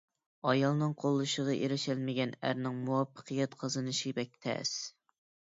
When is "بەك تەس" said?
4.21-4.77